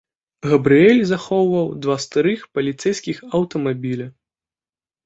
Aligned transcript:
Габрыэль 0.53 1.01
захоўваў 1.11 1.69
два 1.83 1.99
старых 2.07 2.39
паліцэйскіх 2.59 3.17
аўтамабіля. 3.43 4.13